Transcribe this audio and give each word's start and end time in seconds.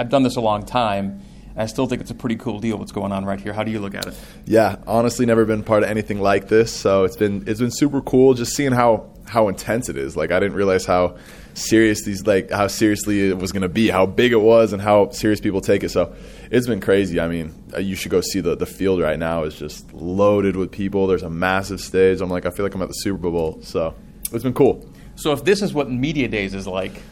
I've 0.00 0.08
done 0.08 0.22
this 0.22 0.36
a 0.36 0.40
long 0.40 0.64
time. 0.64 1.20
I 1.54 1.66
still 1.66 1.86
think 1.86 2.00
it's 2.00 2.10
a 2.10 2.14
pretty 2.14 2.36
cool 2.36 2.58
deal 2.58 2.78
what's 2.78 2.90
going 2.90 3.12
on 3.12 3.26
right 3.26 3.38
here. 3.38 3.52
How 3.52 3.64
do 3.64 3.70
you 3.70 3.80
look 3.80 3.94
at 3.94 4.06
it? 4.06 4.14
Yeah, 4.46 4.76
honestly, 4.86 5.26
never 5.26 5.44
been 5.44 5.62
part 5.62 5.82
of 5.82 5.90
anything 5.90 6.22
like 6.22 6.48
this, 6.48 6.72
so 6.74 7.04
it's 7.04 7.16
been 7.16 7.44
it's 7.46 7.60
been 7.60 7.70
super 7.70 8.00
cool 8.00 8.32
just 8.32 8.56
seeing 8.56 8.72
how 8.72 9.10
how 9.26 9.48
intense 9.48 9.90
it 9.90 9.98
is. 9.98 10.16
Like 10.16 10.30
I 10.30 10.40
didn't 10.40 10.56
realize 10.56 10.86
how 10.86 11.18
serious 11.52 12.02
these 12.02 12.26
like 12.26 12.50
how 12.50 12.66
seriously 12.68 13.28
it 13.28 13.36
was 13.36 13.52
going 13.52 13.60
to 13.60 13.68
be, 13.68 13.88
how 13.88 14.06
big 14.06 14.32
it 14.32 14.40
was, 14.40 14.72
and 14.72 14.80
how 14.80 15.10
serious 15.10 15.38
people 15.38 15.60
take 15.60 15.84
it. 15.84 15.90
So 15.90 16.14
it's 16.50 16.66
been 16.66 16.80
crazy. 16.80 17.20
I 17.20 17.28
mean, 17.28 17.52
uh, 17.74 17.80
you 17.80 17.94
should 17.94 18.10
go 18.10 18.22
see 18.22 18.40
the 18.40 18.56
the 18.56 18.64
field 18.64 19.02
right 19.02 19.18
now. 19.18 19.42
It's 19.42 19.58
just 19.58 19.92
loaded 19.92 20.56
with 20.56 20.72
people. 20.72 21.08
There's 21.08 21.24
a 21.24 21.28
massive 21.28 21.78
stage. 21.78 22.22
I'm 22.22 22.30
like, 22.30 22.46
I 22.46 22.50
feel 22.50 22.64
like 22.64 22.74
I'm 22.74 22.80
at 22.80 22.88
the 22.88 22.94
Super 22.94 23.28
Bowl. 23.28 23.58
So 23.62 23.94
it's 24.32 24.44
been 24.44 24.54
cool. 24.54 24.90
So 25.16 25.32
if 25.32 25.44
this 25.44 25.60
is 25.60 25.74
what 25.74 25.90
media 25.90 26.28
days 26.28 26.54
is 26.54 26.66
like, 26.66 27.02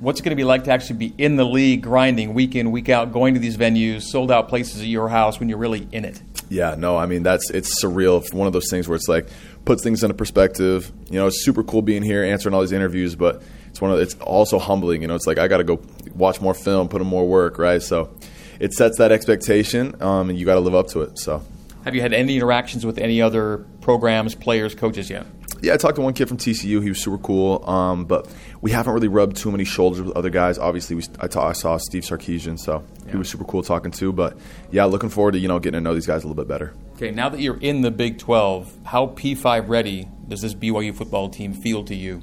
what's 0.00 0.20
it 0.20 0.22
going 0.22 0.30
to 0.30 0.36
be 0.36 0.44
like 0.44 0.64
to 0.64 0.70
actually 0.70 0.96
be 0.96 1.14
in 1.18 1.36
the 1.36 1.44
league, 1.44 1.82
grinding 1.82 2.34
week 2.34 2.54
in, 2.54 2.70
week 2.70 2.88
out, 2.88 3.12
going 3.12 3.34
to 3.34 3.40
these 3.40 3.56
venues, 3.56 4.02
sold 4.02 4.30
out 4.30 4.48
places 4.48 4.80
at 4.80 4.86
your 4.86 5.08
house 5.08 5.40
when 5.40 5.48
you're 5.48 5.58
really 5.58 5.88
in 5.92 6.04
it? 6.04 6.20
Yeah, 6.48 6.74
no, 6.76 6.96
I 6.96 7.06
mean 7.06 7.22
that's 7.22 7.50
it's 7.50 7.82
surreal. 7.82 8.20
It's 8.20 8.32
one 8.32 8.46
of 8.46 8.52
those 8.52 8.70
things 8.70 8.88
where 8.88 8.96
it's 8.96 9.08
like 9.08 9.28
puts 9.64 9.82
things 9.82 10.02
into 10.02 10.14
perspective. 10.14 10.92
You 11.10 11.18
know, 11.18 11.26
it's 11.26 11.44
super 11.44 11.62
cool 11.64 11.82
being 11.82 12.02
here, 12.02 12.22
answering 12.22 12.54
all 12.54 12.60
these 12.60 12.72
interviews, 12.72 13.14
but 13.16 13.42
it's 13.68 13.80
one 13.80 13.90
of 13.90 13.98
it's 13.98 14.14
also 14.16 14.58
humbling. 14.58 15.02
You 15.02 15.08
know, 15.08 15.14
it's 15.14 15.26
like 15.26 15.38
I 15.38 15.48
got 15.48 15.58
to 15.58 15.64
go 15.64 15.80
watch 16.14 16.40
more 16.40 16.54
film, 16.54 16.88
put 16.88 17.00
in 17.00 17.06
more 17.06 17.26
work, 17.26 17.58
right? 17.58 17.82
So 17.82 18.14
it 18.60 18.72
sets 18.72 18.98
that 18.98 19.10
expectation, 19.10 20.00
um, 20.02 20.30
and 20.30 20.38
you 20.38 20.44
got 20.44 20.54
to 20.54 20.60
live 20.60 20.74
up 20.74 20.88
to 20.88 21.02
it. 21.02 21.18
So. 21.18 21.42
Have 21.84 21.94
you 21.94 22.00
had 22.00 22.14
any 22.14 22.36
interactions 22.36 22.86
with 22.86 22.96
any 22.96 23.20
other 23.20 23.58
programs, 23.82 24.34
players, 24.34 24.74
coaches 24.74 25.10
yet? 25.10 25.26
Yeah, 25.60 25.74
I 25.74 25.76
talked 25.76 25.96
to 25.96 26.02
one 26.02 26.14
kid 26.14 26.28
from 26.28 26.36
TCU. 26.36 26.82
He 26.82 26.88
was 26.88 27.02
super 27.02 27.18
cool, 27.18 27.68
um, 27.68 28.04
but 28.04 28.28
we 28.60 28.70
haven't 28.70 28.92
really 28.92 29.08
rubbed 29.08 29.36
too 29.36 29.50
many 29.50 29.64
shoulders 29.64 30.02
with 30.02 30.16
other 30.16 30.30
guys. 30.30 30.58
Obviously, 30.58 30.96
we, 30.96 31.02
I, 31.20 31.26
I 31.26 31.52
saw 31.52 31.76
Steve 31.78 32.02
Sarkisian, 32.02 32.58
so 32.58 32.84
yeah. 33.04 33.12
he 33.12 33.16
was 33.16 33.28
super 33.28 33.44
cool 33.44 33.62
talking 33.62 33.90
to. 33.92 34.12
But 34.12 34.36
yeah, 34.70 34.84
looking 34.84 35.08
forward 35.08 35.32
to 35.32 35.38
you 35.38 35.48
know 35.48 35.58
getting 35.58 35.78
to 35.78 35.80
know 35.80 35.94
these 35.94 36.06
guys 36.06 36.24
a 36.24 36.28
little 36.28 36.42
bit 36.42 36.48
better. 36.48 36.74
Okay, 36.94 37.10
now 37.10 37.28
that 37.28 37.40
you're 37.40 37.58
in 37.58 37.80
the 37.80 37.90
Big 37.90 38.18
12, 38.18 38.72
how 38.84 39.08
P5 39.08 39.68
ready 39.68 40.08
does 40.28 40.42
this 40.42 40.54
BYU 40.54 40.94
football 40.94 41.28
team 41.28 41.52
feel 41.52 41.82
to 41.84 41.94
you? 41.94 42.22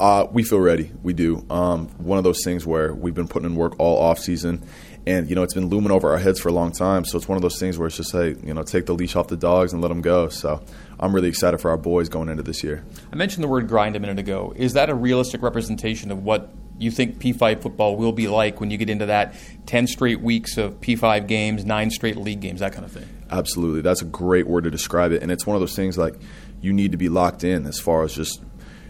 Uh, 0.00 0.26
we 0.32 0.42
feel 0.42 0.58
ready. 0.58 0.90
We 1.02 1.12
do. 1.12 1.46
Um, 1.48 1.88
one 1.98 2.18
of 2.18 2.24
those 2.24 2.42
things 2.42 2.66
where 2.66 2.92
we've 2.92 3.14
been 3.14 3.28
putting 3.28 3.50
in 3.50 3.56
work 3.56 3.74
all 3.78 4.02
off 4.02 4.18
season, 4.18 4.66
and 5.06 5.28
you 5.28 5.34
know 5.34 5.42
it's 5.42 5.54
been 5.54 5.68
looming 5.68 5.90
over 5.90 6.10
our 6.10 6.18
heads 6.18 6.40
for 6.40 6.48
a 6.48 6.52
long 6.52 6.72
time. 6.72 7.04
So 7.04 7.18
it's 7.18 7.28
one 7.28 7.36
of 7.36 7.42
those 7.42 7.58
things 7.58 7.78
where 7.78 7.86
it's 7.86 7.96
just 7.96 8.12
hey, 8.12 8.36
you 8.42 8.54
know, 8.54 8.62
take 8.62 8.86
the 8.86 8.94
leash 8.94 9.16
off 9.16 9.28
the 9.28 9.36
dogs 9.36 9.72
and 9.72 9.82
let 9.82 9.88
them 9.88 10.00
go. 10.00 10.28
So 10.28 10.62
I'm 10.98 11.14
really 11.14 11.28
excited 11.28 11.58
for 11.58 11.70
our 11.70 11.76
boys 11.76 12.08
going 12.08 12.28
into 12.28 12.42
this 12.42 12.62
year. 12.62 12.84
I 13.12 13.16
mentioned 13.16 13.44
the 13.44 13.48
word 13.48 13.68
grind 13.68 13.96
a 13.96 14.00
minute 14.00 14.18
ago. 14.18 14.52
Is 14.56 14.74
that 14.74 14.90
a 14.90 14.94
realistic 14.94 15.42
representation 15.42 16.10
of 16.10 16.22
what 16.24 16.50
you 16.78 16.90
think 16.90 17.18
P5 17.18 17.62
football 17.62 17.96
will 17.96 18.12
be 18.12 18.26
like 18.26 18.60
when 18.60 18.70
you 18.70 18.78
get 18.78 18.90
into 18.90 19.06
that 19.06 19.34
10 19.66 19.86
straight 19.86 20.20
weeks 20.20 20.56
of 20.56 20.80
P5 20.80 21.26
games, 21.28 21.64
nine 21.64 21.90
straight 21.90 22.16
league 22.16 22.40
games, 22.40 22.60
that 22.60 22.72
kind 22.72 22.84
of 22.84 22.92
thing? 22.92 23.08
Absolutely. 23.30 23.80
That's 23.80 24.02
a 24.02 24.06
great 24.06 24.46
word 24.46 24.64
to 24.64 24.70
describe 24.70 25.12
it. 25.12 25.22
And 25.22 25.30
it's 25.30 25.46
one 25.46 25.56
of 25.56 25.60
those 25.60 25.76
things 25.76 25.96
like 25.96 26.14
you 26.60 26.72
need 26.72 26.92
to 26.92 26.98
be 26.98 27.08
locked 27.08 27.44
in 27.44 27.66
as 27.66 27.78
far 27.78 28.02
as 28.02 28.14
just 28.14 28.42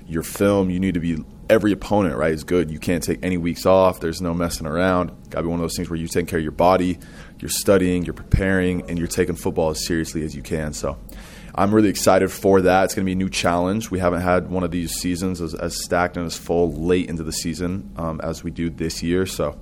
your 0.06 0.22
film. 0.22 0.70
You 0.70 0.80
need 0.80 0.94
to 0.94 1.00
be 1.00 1.24
every 1.48 1.72
opponent, 1.72 2.16
right, 2.16 2.32
is 2.32 2.44
good. 2.44 2.70
You 2.70 2.78
can't 2.78 3.02
take 3.02 3.20
any 3.22 3.36
weeks 3.36 3.66
off. 3.66 4.00
There's 4.00 4.20
no 4.20 4.34
messing 4.34 4.66
around. 4.66 5.08
Got 5.30 5.40
to 5.40 5.42
be 5.42 5.48
one 5.48 5.58
of 5.58 5.62
those 5.62 5.76
things 5.76 5.90
where 5.90 5.98
you 5.98 6.08
take 6.08 6.28
care 6.28 6.38
of 6.38 6.42
your 6.42 6.52
body, 6.52 6.98
you're 7.38 7.50
studying, 7.50 8.04
you're 8.04 8.14
preparing, 8.14 8.88
and 8.88 8.98
you're 8.98 9.08
taking 9.08 9.36
football 9.36 9.70
as 9.70 9.86
seriously 9.86 10.24
as 10.24 10.34
you 10.34 10.42
can. 10.42 10.72
So 10.72 10.98
I'm 11.54 11.74
really 11.74 11.88
excited 11.88 12.32
for 12.32 12.62
that. 12.62 12.84
It's 12.84 12.94
going 12.94 13.04
to 13.04 13.08
be 13.08 13.12
a 13.12 13.16
new 13.16 13.30
challenge. 13.30 13.90
We 13.90 13.98
haven't 13.98 14.22
had 14.22 14.50
one 14.50 14.64
of 14.64 14.70
these 14.70 14.92
seasons 14.92 15.40
as, 15.40 15.54
as 15.54 15.82
stacked 15.84 16.16
and 16.16 16.26
as 16.26 16.36
full 16.36 16.72
late 16.72 17.08
into 17.08 17.22
the 17.22 17.32
season 17.32 17.92
um, 17.96 18.20
as 18.22 18.42
we 18.42 18.50
do 18.50 18.70
this 18.70 19.02
year. 19.02 19.26
So 19.26 19.58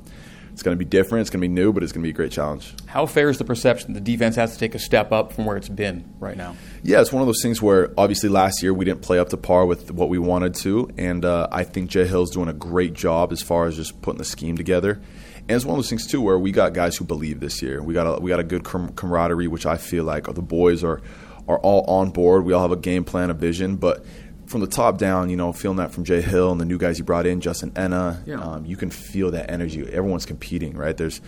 it's 0.53 0.63
going 0.63 0.77
to 0.77 0.79
be 0.79 0.89
different. 0.89 1.23
It's 1.23 1.31
going 1.31 1.41
to 1.41 1.49
be 1.49 1.53
new, 1.53 1.73
but 1.73 1.83
it's 1.83 1.93
going 1.93 2.03
to 2.03 2.07
be 2.07 2.11
a 2.11 2.15
great 2.15 2.33
challenge. 2.33 2.75
How 2.87 3.07
fair 3.07 3.31
is 3.31 3.39
the 3.39 3.45
perception 3.45 3.95
the 3.95 4.01
defense 4.01 4.37
has 4.37 4.53
to 4.53 4.59
take 4.59 4.75
a 4.75 4.79
step 4.79 5.11
up 5.13 5.33
from 5.33 5.47
where 5.47 5.57
it's 5.57 5.69
been 5.69 6.13
right 6.21 6.37
now? 6.37 6.57
Yeah, 6.83 7.01
it's 7.01 7.13
one 7.13 7.23
of 7.23 7.27
those 7.27 7.43
things 7.43 7.63
where 7.63 7.93
obviously 7.97 8.29
last 8.29 8.63
year 8.63 8.75
we 8.75 8.85
didn't 8.85 9.03
play 9.03 9.19
up 9.19 9.31
to 9.31 9.37
par 9.37 9.65
with 9.65 9.91
what 9.91 10.09
we 10.09 10.19
wanted 10.19 10.55
to, 10.57 10.91
and 10.99 11.25
uh, 11.25 11.49
I 11.51 11.65
think 11.65 11.91
Jay 11.91 12.07
Hill's 12.07 12.31
doing 12.31 12.49
a 12.49 12.53
great 12.53 12.93
job 12.93 13.33
as 13.33 13.43
far 13.43 13.67
as 13.67 13.77
just 13.77 14.03
putting 14.03 14.19
the 14.19 14.25
scheme 14.25 14.57
together. 14.57 15.01
And 15.49 15.51
it's 15.51 15.65
one 15.65 15.77
of 15.77 15.79
those 15.79 15.89
things 15.89 16.07
too 16.07 16.21
where 16.21 16.39
we 16.39 16.53
got 16.53 16.73
guys 16.73 16.97
who 16.97 17.05
believe 17.05 17.41
this 17.41 17.63
year. 17.63 17.83
We 17.83 17.95
got 17.95 18.07
a, 18.07 18.21
we 18.21 18.29
got 18.29 18.39
a 18.39 18.45
good 18.45 18.65
camaraderie, 18.65 19.49
which 19.49 19.67
I 19.67 19.77
feel 19.77 20.05
like 20.05 20.33
the 20.33 20.43
boys 20.43 20.85
are 20.85 21.01
are 21.49 21.59
all 21.59 21.85
on 21.91 22.11
board. 22.11 22.45
We 22.45 22.53
all 22.53 22.63
have 22.63 22.71
a 22.71 22.77
game 22.77 23.05
plan, 23.05 23.31
a 23.31 23.35
vision, 23.35 23.77
but 23.77 24.05
from 24.53 24.61
the 24.61 24.67
top 24.69 24.99
down, 24.99 25.31
you 25.31 25.37
know, 25.37 25.53
feeling 25.53 25.79
that 25.79 25.91
from 25.91 26.05
Jay 26.05 26.21
Hill 26.21 26.53
and 26.53 26.61
the 26.61 26.65
new 26.65 26.79
guys 26.79 26.99
he 26.99 27.03
brought 27.03 27.27
in, 27.27 27.41
Justin 27.41 27.73
Ena, 27.75 28.23
yeah. 28.27 28.41
um, 28.41 28.67
you 28.67 28.77
can 28.77 28.91
feel 28.91 29.31
that 29.33 29.51
energy. 29.51 29.81
Everyone's 29.81 30.27
competing, 30.27 30.77
right? 30.77 30.97
There's 30.97 31.21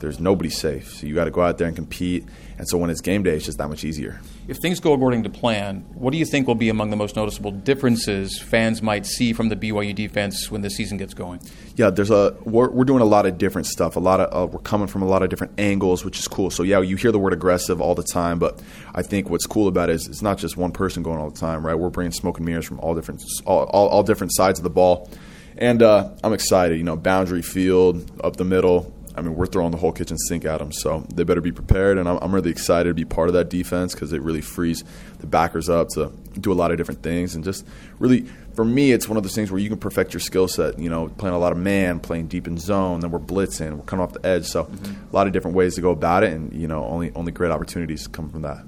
there's 0.00 0.18
nobody 0.18 0.50
safe, 0.50 0.94
so 0.94 1.06
you 1.06 1.14
got 1.14 1.26
to 1.26 1.30
go 1.30 1.42
out 1.42 1.58
there 1.58 1.66
and 1.66 1.76
compete. 1.76 2.26
And 2.58 2.68
so 2.68 2.76
when 2.76 2.90
it's 2.90 3.00
game 3.00 3.22
day, 3.22 3.36
it's 3.36 3.44
just 3.44 3.58
that 3.58 3.68
much 3.68 3.84
easier. 3.84 4.20
If 4.48 4.58
things 4.58 4.80
go 4.80 4.92
according 4.92 5.22
to 5.22 5.30
plan, 5.30 5.84
what 5.94 6.10
do 6.10 6.18
you 6.18 6.26
think 6.26 6.46
will 6.46 6.54
be 6.54 6.68
among 6.68 6.90
the 6.90 6.96
most 6.96 7.16
noticeable 7.16 7.52
differences 7.52 8.38
fans 8.38 8.82
might 8.82 9.06
see 9.06 9.32
from 9.32 9.48
the 9.48 9.56
BYU 9.56 9.94
defense 9.94 10.50
when 10.50 10.62
the 10.62 10.68
season 10.68 10.98
gets 10.98 11.14
going? 11.14 11.40
Yeah, 11.76 11.90
there's 11.90 12.10
a 12.10 12.36
we're, 12.44 12.68
we're 12.70 12.84
doing 12.84 13.00
a 13.00 13.06
lot 13.06 13.24
of 13.26 13.38
different 13.38 13.66
stuff. 13.66 13.96
A 13.96 14.00
lot 14.00 14.20
of 14.20 14.28
uh, 14.32 14.46
we're 14.46 14.60
coming 14.60 14.88
from 14.88 15.02
a 15.02 15.06
lot 15.06 15.22
of 15.22 15.30
different 15.30 15.58
angles, 15.58 16.04
which 16.04 16.18
is 16.18 16.26
cool. 16.28 16.50
So 16.50 16.62
yeah, 16.62 16.80
you 16.80 16.96
hear 16.96 17.12
the 17.12 17.18
word 17.18 17.32
aggressive 17.32 17.80
all 17.80 17.94
the 17.94 18.02
time, 18.02 18.38
but 18.38 18.60
I 18.94 19.02
think 19.02 19.30
what's 19.30 19.46
cool 19.46 19.68
about 19.68 19.90
it 19.90 19.94
is 19.94 20.08
it's 20.08 20.22
not 20.22 20.38
just 20.38 20.56
one 20.56 20.72
person 20.72 21.02
going 21.02 21.18
all 21.18 21.30
the 21.30 21.38
time, 21.38 21.64
right? 21.64 21.74
We're 21.74 21.90
bringing 21.90 22.12
smoke 22.12 22.38
and 22.38 22.46
mirrors 22.46 22.66
from 22.66 22.80
all 22.80 22.94
different 22.94 23.22
all, 23.46 23.64
all, 23.64 23.88
all 23.88 24.02
different 24.02 24.34
sides 24.34 24.58
of 24.58 24.64
the 24.64 24.70
ball. 24.70 25.10
And 25.56 25.82
uh, 25.82 26.10
I'm 26.24 26.32
excited. 26.32 26.78
You 26.78 26.84
know, 26.84 26.96
boundary 26.96 27.42
field, 27.42 28.10
up 28.24 28.36
the 28.36 28.44
middle, 28.44 28.92
I 29.16 29.22
mean, 29.22 29.34
we're 29.34 29.46
throwing 29.46 29.72
the 29.72 29.76
whole 29.76 29.92
kitchen 29.92 30.16
sink 30.16 30.44
at 30.44 30.58
them, 30.58 30.72
so 30.72 31.04
they 31.12 31.24
better 31.24 31.40
be 31.40 31.52
prepared. 31.52 31.98
And 31.98 32.08
I'm, 32.08 32.18
I'm 32.22 32.34
really 32.34 32.50
excited 32.50 32.88
to 32.88 32.94
be 32.94 33.04
part 33.04 33.28
of 33.28 33.34
that 33.34 33.50
defense 33.50 33.94
because 33.94 34.12
it 34.12 34.22
really 34.22 34.40
frees 34.40 34.84
the 35.18 35.26
backers 35.26 35.68
up 35.68 35.88
to 35.90 36.12
do 36.40 36.52
a 36.52 36.54
lot 36.54 36.70
of 36.70 36.76
different 36.76 37.02
things. 37.02 37.34
And 37.34 37.42
just 37.42 37.66
really, 37.98 38.26
for 38.54 38.64
me, 38.64 38.92
it's 38.92 39.08
one 39.08 39.16
of 39.16 39.22
those 39.22 39.34
things 39.34 39.50
where 39.50 39.60
you 39.60 39.68
can 39.68 39.78
perfect 39.78 40.12
your 40.12 40.20
skill 40.20 40.48
set. 40.48 40.78
You 40.78 40.90
know, 40.90 41.08
playing 41.08 41.34
a 41.34 41.38
lot 41.38 41.52
of 41.52 41.58
man, 41.58 42.00
playing 42.00 42.28
deep 42.28 42.46
in 42.46 42.56
zone, 42.56 43.00
then 43.00 43.10
we're 43.10 43.18
blitzing, 43.18 43.76
we're 43.76 43.84
coming 43.84 44.04
off 44.04 44.12
the 44.12 44.24
edge. 44.24 44.46
So 44.46 44.64
mm-hmm. 44.64 45.10
a 45.10 45.14
lot 45.14 45.26
of 45.26 45.32
different 45.32 45.56
ways 45.56 45.74
to 45.74 45.80
go 45.80 45.90
about 45.90 46.22
it, 46.22 46.32
and 46.32 46.52
you 46.52 46.68
know, 46.68 46.84
only 46.84 47.12
only 47.14 47.32
great 47.32 47.50
opportunities 47.50 48.06
come 48.06 48.30
from 48.30 48.42
that. 48.42 48.64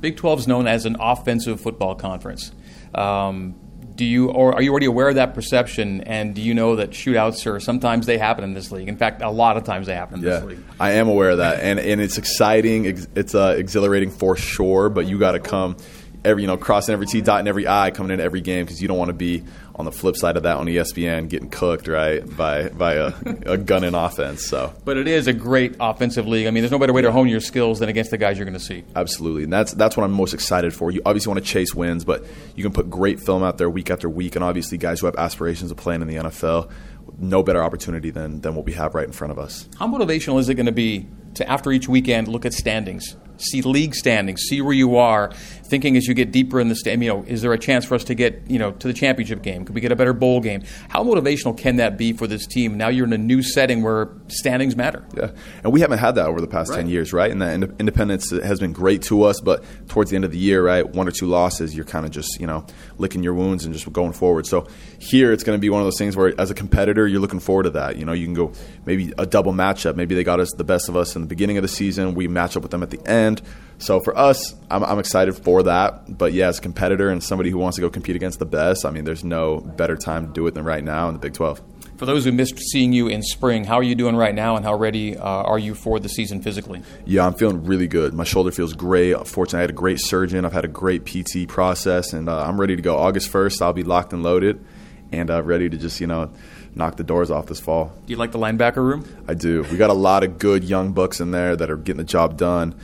Big 0.00 0.16
12 0.16 0.40
is 0.40 0.48
known 0.48 0.66
as 0.66 0.84
an 0.84 0.96
offensive 0.98 1.60
football 1.60 1.94
conference. 1.94 2.50
Um, 2.94 3.54
do 3.96 4.04
you 4.04 4.30
or 4.30 4.54
are 4.54 4.62
you 4.62 4.70
already 4.70 4.86
aware 4.86 5.08
of 5.08 5.16
that 5.16 5.34
perception? 5.34 6.02
And 6.02 6.34
do 6.34 6.42
you 6.42 6.54
know 6.54 6.76
that 6.76 6.90
shootouts 6.90 7.46
are 7.46 7.60
sometimes 7.60 8.06
they 8.06 8.18
happen 8.18 8.44
in 8.44 8.54
this 8.54 8.72
league. 8.72 8.88
In 8.88 8.96
fact 8.96 9.22
a 9.22 9.30
lot 9.30 9.56
of 9.56 9.64
times 9.64 9.86
they 9.86 9.94
happen 9.94 10.20
in 10.20 10.24
yeah, 10.24 10.40
this 10.40 10.44
league. 10.44 10.64
I 10.80 10.92
am 10.92 11.08
aware 11.08 11.30
of 11.30 11.38
that. 11.38 11.60
And 11.60 11.78
and 11.78 12.00
it's 12.00 12.18
exciting 12.18 12.84
it's 12.86 13.34
uh, 13.34 13.54
exhilarating 13.56 14.10
for 14.10 14.36
sure 14.36 14.88
but 14.88 15.06
you 15.06 15.18
got 15.18 15.32
to 15.32 15.40
come 15.40 15.76
every 16.24 16.42
you 16.42 16.46
know 16.46 16.56
crossing 16.56 16.92
every 16.92 17.06
T, 17.06 17.20
dotting 17.20 17.48
every 17.48 17.66
I, 17.66 17.90
coming 17.90 18.12
into 18.12 18.24
every 18.24 18.40
game 18.40 18.64
because 18.64 18.80
you 18.80 18.88
don't 18.88 18.98
want 18.98 19.08
to 19.08 19.14
be 19.14 19.44
on 19.74 19.84
the 19.84 19.92
flip 19.92 20.16
side 20.16 20.36
of 20.36 20.42
that 20.42 20.56
on 20.56 20.66
ESPN 20.66 21.28
getting 21.28 21.48
cooked 21.48 21.88
right 21.88 22.24
by 22.36 22.68
by 22.68 22.94
a, 22.94 23.12
a 23.46 23.56
gun 23.56 23.84
in 23.84 23.94
offense. 23.94 24.46
So, 24.46 24.72
but 24.84 24.96
it 24.96 25.08
is 25.08 25.26
a 25.26 25.32
great 25.32 25.76
offensive 25.80 26.26
league. 26.26 26.46
I 26.46 26.50
mean, 26.50 26.62
there's 26.62 26.70
no 26.72 26.78
better 26.78 26.92
way 26.92 27.02
to 27.02 27.12
hone 27.12 27.28
your 27.28 27.40
skills 27.40 27.78
than 27.78 27.88
against 27.88 28.10
the 28.10 28.18
guys 28.18 28.38
you're 28.38 28.44
going 28.44 28.58
to 28.58 28.60
see. 28.60 28.84
Absolutely, 28.94 29.44
and 29.44 29.52
that's 29.52 29.72
that's 29.72 29.96
what 29.96 30.04
I'm 30.04 30.12
most 30.12 30.34
excited 30.34 30.74
for. 30.74 30.90
You 30.90 31.00
obviously 31.06 31.30
want 31.30 31.44
to 31.44 31.50
chase 31.50 31.74
wins, 31.74 32.04
but 32.04 32.24
you 32.54 32.62
can 32.62 32.72
put 32.72 32.90
great 32.90 33.20
film 33.20 33.42
out 33.42 33.58
there 33.58 33.70
week 33.70 33.90
after 33.90 34.08
week, 34.08 34.34
and 34.36 34.44
obviously 34.44 34.78
guys 34.78 35.00
who 35.00 35.06
have 35.06 35.16
aspirations 35.16 35.70
of 35.70 35.76
playing 35.76 36.02
in 36.02 36.08
the 36.08 36.16
NFL. 36.16 36.70
No 37.18 37.42
better 37.42 37.62
opportunity 37.62 38.10
than, 38.10 38.40
than 38.40 38.54
what 38.54 38.64
we 38.64 38.72
have 38.72 38.94
right 38.94 39.06
in 39.06 39.12
front 39.12 39.32
of 39.32 39.38
us. 39.38 39.68
How 39.78 39.86
motivational 39.86 40.38
is 40.38 40.48
it 40.48 40.54
going 40.54 40.66
to 40.66 40.72
be 40.72 41.06
to, 41.34 41.48
after 41.48 41.70
each 41.72 41.88
weekend, 41.88 42.28
look 42.28 42.46
at 42.46 42.52
standings? 42.52 43.16
See 43.42 43.62
league 43.62 43.94
standings, 43.94 44.42
see 44.42 44.60
where 44.60 44.74
you 44.74 44.96
are. 44.96 45.32
Thinking 45.64 45.96
as 45.96 46.06
you 46.06 46.12
get 46.12 46.32
deeper 46.32 46.60
in 46.60 46.68
the 46.68 46.76
stand, 46.76 47.02
you 47.02 47.08
know, 47.08 47.24
is 47.26 47.40
there 47.40 47.52
a 47.54 47.58
chance 47.58 47.86
for 47.86 47.94
us 47.94 48.04
to 48.04 48.14
get 48.14 48.42
you 48.46 48.58
know 48.58 48.72
to 48.72 48.86
the 48.86 48.92
championship 48.92 49.42
game? 49.42 49.64
Could 49.64 49.74
we 49.74 49.80
get 49.80 49.90
a 49.90 49.96
better 49.96 50.12
bowl 50.12 50.40
game? 50.40 50.64
How 50.88 51.02
motivational 51.02 51.56
can 51.56 51.76
that 51.76 51.96
be 51.96 52.12
for 52.12 52.26
this 52.26 52.46
team? 52.46 52.76
Now 52.76 52.88
you're 52.88 53.06
in 53.06 53.12
a 53.14 53.18
new 53.18 53.42
setting 53.42 53.82
where 53.82 54.10
standings 54.28 54.76
matter. 54.76 55.06
Yeah, 55.16 55.30
and 55.64 55.72
we 55.72 55.80
haven't 55.80 55.98
had 55.98 56.16
that 56.16 56.26
over 56.26 56.42
the 56.42 56.46
past 56.46 56.70
right. 56.70 56.76
ten 56.76 56.88
years, 56.88 57.14
right? 57.14 57.30
And 57.30 57.40
that 57.40 57.54
independence 57.80 58.30
has 58.30 58.60
been 58.60 58.74
great 58.74 59.00
to 59.02 59.22
us, 59.22 59.40
but 59.40 59.64
towards 59.88 60.10
the 60.10 60.16
end 60.16 60.26
of 60.26 60.30
the 60.30 60.38
year, 60.38 60.62
right, 60.62 60.86
one 60.86 61.08
or 61.08 61.10
two 61.10 61.26
losses, 61.26 61.74
you're 61.74 61.86
kind 61.86 62.04
of 62.04 62.12
just 62.12 62.38
you 62.38 62.46
know 62.46 62.66
licking 62.98 63.22
your 63.22 63.32
wounds 63.32 63.64
and 63.64 63.72
just 63.72 63.90
going 63.92 64.12
forward. 64.12 64.46
So 64.46 64.66
here, 64.98 65.32
it's 65.32 65.42
going 65.42 65.56
to 65.56 65.60
be 65.60 65.70
one 65.70 65.80
of 65.80 65.86
those 65.86 65.98
things 65.98 66.16
where, 66.16 66.38
as 66.38 66.50
a 66.50 66.54
competitor, 66.54 67.06
you're 67.06 67.20
looking 67.20 67.40
forward 67.40 67.62
to 67.62 67.70
that. 67.70 67.96
You 67.96 68.04
know, 68.04 68.12
you 68.12 68.26
can 68.26 68.34
go 68.34 68.52
maybe 68.84 69.12
a 69.16 69.24
double 69.24 69.52
matchup. 69.52 69.96
Maybe 69.96 70.14
they 70.14 70.24
got 70.24 70.38
us 70.38 70.50
the 70.56 70.64
best 70.64 70.90
of 70.90 70.96
us 70.96 71.16
in 71.16 71.22
the 71.22 71.28
beginning 71.28 71.56
of 71.56 71.62
the 71.62 71.68
season. 71.68 72.14
We 72.14 72.28
match 72.28 72.58
up 72.58 72.62
with 72.62 72.72
them 72.72 72.82
at 72.82 72.90
the 72.90 73.00
end. 73.08 73.31
So 73.78 73.98
for 74.00 74.16
us, 74.16 74.54
I'm, 74.70 74.84
I'm, 74.84 75.00
excited 75.00 75.32
for 75.34 75.64
that. 75.64 76.16
But 76.16 76.32
yeah, 76.32 76.48
as 76.48 76.58
a 76.58 76.62
competitor 76.62 77.10
and 77.10 77.20
somebody 77.22 77.50
who 77.50 77.58
wants 77.58 77.76
to 77.76 77.80
go 77.80 77.90
compete 77.90 78.14
against 78.14 78.38
the 78.38 78.46
best, 78.46 78.86
I 78.86 78.90
mean, 78.90 79.04
there's 79.04 79.24
no 79.24 79.58
better 79.58 79.96
time 79.96 80.28
to 80.28 80.32
do 80.32 80.46
it 80.46 80.54
than 80.54 80.64
right 80.64 80.84
now 80.84 81.08
in 81.08 81.14
the 81.14 81.18
Big 81.18 81.34
12. 81.34 81.60
For 81.96 82.06
those 82.06 82.24
who 82.24 82.32
missed 82.32 82.58
seeing 82.58 82.92
you 82.92 83.08
in 83.08 83.22
spring, 83.22 83.64
how 83.64 83.76
are 83.76 83.82
you 83.82 83.94
doing 83.94 84.16
right 84.16 84.34
now, 84.34 84.56
and 84.56 84.64
how 84.64 84.74
ready 84.74 85.16
uh, 85.16 85.24
are 85.24 85.58
you 85.58 85.74
for 85.74 86.00
the 86.00 86.08
season 86.08 86.42
physically? 86.42 86.82
Yeah, 87.04 87.26
I'm 87.26 87.34
feeling 87.34 87.64
really 87.64 87.86
good. 87.86 88.14
My 88.14 88.24
shoulder 88.24 88.50
feels 88.50 88.72
great. 88.72 89.14
Fortunately, 89.26 89.58
I 89.58 89.62
had 89.62 89.70
a 89.70 89.74
great 89.74 90.00
surgeon. 90.00 90.44
I've 90.44 90.52
had 90.52 90.64
a 90.64 90.68
great 90.68 91.04
PT 91.04 91.46
process, 91.48 92.12
and 92.12 92.28
uh, 92.28 92.42
I'm 92.42 92.60
ready 92.60 92.76
to 92.76 92.82
go. 92.82 92.96
August 92.96 93.32
1st, 93.32 93.62
I'll 93.62 93.72
be 93.72 93.84
locked 93.84 94.12
and 94.12 94.22
loaded, 94.22 94.64
and 95.12 95.30
uh, 95.30 95.42
ready 95.42 95.68
to 95.68 95.76
just 95.76 96.00
you 96.00 96.06
know 96.06 96.30
knock 96.74 96.96
the 96.96 97.04
doors 97.04 97.30
off 97.30 97.46
this 97.46 97.60
fall. 97.60 97.92
Do 98.06 98.12
you 98.12 98.16
like 98.16 98.32
the 98.32 98.38
linebacker 98.38 98.76
room? 98.76 99.04
I 99.28 99.34
do. 99.34 99.62
We 99.70 99.76
got 99.76 99.90
a 99.90 99.94
lot 99.94 100.24
of 100.24 100.38
good 100.38 100.64
young 100.64 100.92
bucks 100.92 101.20
in 101.20 101.30
there 101.30 101.54
that 101.56 101.70
are 101.70 101.76
getting 101.76 101.98
the 101.98 102.04
job 102.04 102.36
done. 102.36 102.74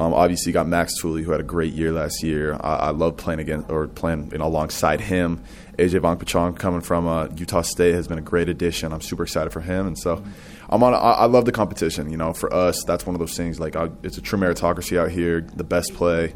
Um, 0.00 0.14
obviously, 0.14 0.48
you 0.48 0.54
got 0.54 0.66
Max 0.66 0.98
Tooley, 0.98 1.22
who 1.22 1.30
had 1.30 1.40
a 1.40 1.44
great 1.44 1.74
year 1.74 1.92
last 1.92 2.22
year. 2.22 2.54
I, 2.54 2.76
I 2.76 2.90
love 2.90 3.18
playing 3.18 3.38
against 3.38 3.68
or 3.68 3.86
playing 3.86 4.30
you 4.32 4.38
know, 4.38 4.46
alongside 4.46 4.98
him. 4.98 5.44
AJ 5.76 6.00
Vongphachanh 6.00 6.58
coming 6.58 6.80
from 6.80 7.06
uh, 7.06 7.28
Utah 7.36 7.60
State 7.60 7.94
has 7.94 8.08
been 8.08 8.16
a 8.16 8.22
great 8.22 8.48
addition. 8.48 8.94
I'm 8.94 9.02
super 9.02 9.24
excited 9.24 9.50
for 9.50 9.60
him, 9.60 9.86
and 9.86 9.98
so 9.98 10.24
I'm 10.70 10.82
on. 10.82 10.94
I, 10.94 10.96
I 10.96 11.24
love 11.26 11.44
the 11.44 11.52
competition. 11.52 12.10
You 12.10 12.16
know, 12.16 12.32
for 12.32 12.50
us, 12.50 12.82
that's 12.82 13.04
one 13.04 13.14
of 13.14 13.18
those 13.18 13.36
things. 13.36 13.60
Like, 13.60 13.76
I, 13.76 13.90
it's 14.02 14.16
a 14.16 14.22
true 14.22 14.38
meritocracy 14.38 14.98
out 14.98 15.10
here. 15.10 15.42
The 15.42 15.64
best 15.64 15.92
play, 15.92 16.34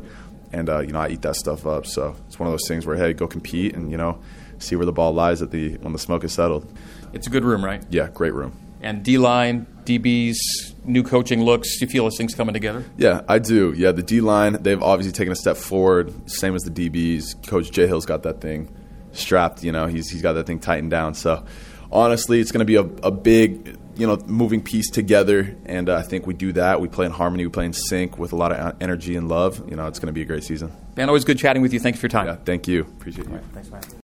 and 0.52 0.68
uh, 0.68 0.80
you 0.80 0.92
know, 0.92 1.00
I 1.00 1.08
eat 1.08 1.22
that 1.22 1.36
stuff 1.36 1.66
up. 1.66 1.86
So 1.86 2.14
it's 2.26 2.38
one 2.38 2.46
of 2.46 2.52
those 2.52 2.68
things 2.68 2.84
where 2.84 2.98
hey, 2.98 3.14
go 3.14 3.26
compete, 3.26 3.74
and 3.74 3.90
you 3.90 3.96
know, 3.96 4.20
see 4.58 4.76
where 4.76 4.84
the 4.84 4.92
ball 4.92 5.14
lies 5.14 5.40
at 5.40 5.52
the 5.52 5.78
when 5.78 5.94
the 5.94 5.98
smoke 5.98 6.22
is 6.22 6.34
settled. 6.34 6.70
It's 7.14 7.28
a 7.28 7.30
good 7.30 7.44
room, 7.44 7.64
right? 7.64 7.82
Yeah, 7.88 8.10
great 8.12 8.34
room. 8.34 8.63
And 8.84 9.02
D 9.02 9.16
line, 9.16 9.66
DBs, 9.84 10.36
new 10.84 11.02
coaching 11.02 11.42
looks. 11.42 11.78
Do 11.78 11.86
you 11.86 11.90
feel 11.90 12.04
those 12.04 12.18
thing's 12.18 12.34
coming 12.34 12.52
together? 12.52 12.84
Yeah, 12.98 13.22
I 13.26 13.38
do. 13.38 13.72
Yeah, 13.74 13.92
the 13.92 14.02
D 14.02 14.20
line, 14.20 14.62
they've 14.62 14.82
obviously 14.82 15.12
taken 15.12 15.32
a 15.32 15.36
step 15.36 15.56
forward. 15.56 16.30
Same 16.30 16.54
as 16.54 16.64
the 16.64 16.70
DBs. 16.70 17.48
Coach 17.48 17.72
Jay 17.72 17.86
Hill's 17.86 18.04
got 18.04 18.24
that 18.24 18.42
thing 18.42 18.70
strapped. 19.12 19.64
You 19.64 19.72
know, 19.72 19.86
he's 19.86 20.10
he's 20.10 20.20
got 20.20 20.34
that 20.34 20.46
thing 20.46 20.60
tightened 20.60 20.90
down. 20.90 21.14
So 21.14 21.46
honestly, 21.90 22.40
it's 22.40 22.52
going 22.52 22.58
to 22.58 22.66
be 22.66 22.76
a, 22.76 22.82
a 23.02 23.10
big 23.10 23.78
you 23.96 24.06
know 24.06 24.18
moving 24.26 24.62
piece 24.62 24.90
together, 24.90 25.56
and 25.64 25.88
uh, 25.88 25.96
I 25.96 26.02
think 26.02 26.26
we 26.26 26.34
do 26.34 26.52
that. 26.52 26.82
We 26.82 26.88
play 26.88 27.06
in 27.06 27.12
harmony. 27.12 27.46
We 27.46 27.50
play 27.50 27.64
in 27.64 27.72
sync 27.72 28.18
with 28.18 28.34
a 28.34 28.36
lot 28.36 28.52
of 28.52 28.76
energy 28.82 29.16
and 29.16 29.30
love. 29.30 29.66
You 29.66 29.76
know, 29.76 29.86
it's 29.86 29.98
going 29.98 30.08
to 30.08 30.12
be 30.12 30.20
a 30.20 30.26
great 30.26 30.44
season. 30.44 30.70
Man, 30.94 31.08
always 31.08 31.24
good 31.24 31.38
chatting 31.38 31.62
with 31.62 31.72
you. 31.72 31.80
Thanks 31.80 31.98
for 31.98 32.04
your 32.04 32.10
time. 32.10 32.26
Yeah, 32.26 32.36
thank 32.36 32.68
you. 32.68 32.82
Appreciate 32.82 33.28
you. 33.30 33.40
Thanks, 33.54 33.70
man. 33.70 33.80